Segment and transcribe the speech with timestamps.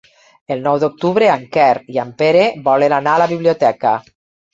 [0.53, 1.67] El nou d'octubre en Quer
[1.97, 3.93] i en Pere volen anar a la biblioteca.